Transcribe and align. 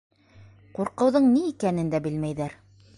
Ҡурҡыуҙың 0.79 1.29
ни 1.37 1.45
икәнен 1.53 1.95
дә 1.95 2.05
белмәйҙәр. 2.09 2.63